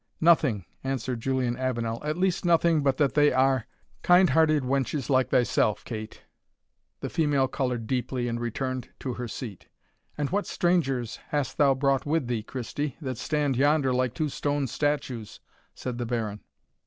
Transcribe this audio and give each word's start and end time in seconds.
"Nothing," 0.19 0.65
answered 0.83 1.19
Julian 1.19 1.55
Avenel, 1.57 2.03
"at 2.03 2.17
least 2.17 2.43
nothing 2.43 2.81
but 2.81 2.97
that 2.97 3.13
they 3.13 3.31
are 3.31 3.67
kind 4.01 4.31
hearted 4.31 4.63
wenches 4.63 5.11
like 5.11 5.29
thyself, 5.29 5.85
Kate." 5.85 6.23
The 7.01 7.09
female 7.11 7.47
coloured 7.47 7.85
deeply, 7.85 8.27
and 8.27 8.39
returned 8.41 8.89
to 9.01 9.13
her 9.13 9.27
seat. 9.27 9.67
"And 10.17 10.31
what 10.31 10.47
strangers 10.47 11.17
hast 11.27 11.59
thou 11.59 11.75
brought 11.75 12.07
with 12.07 12.25
thee, 12.25 12.41
Christie, 12.41 12.97
that 12.99 13.19
stand 13.19 13.55
yonder 13.55 13.93
like 13.93 14.15
two 14.15 14.29
stone 14.29 14.65
statues?" 14.65 15.39
said 15.75 15.99
the 15.99 16.07
Baron. 16.07 16.39